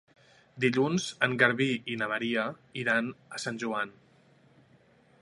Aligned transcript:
Dilluns 0.63 1.05
en 1.27 1.35
Garbí 1.43 1.69
i 1.95 1.99
na 2.03 2.09
Maria 2.13 2.49
iran 2.85 3.15
a 3.39 3.45
Sant 3.45 3.63
Joan. 3.65 3.97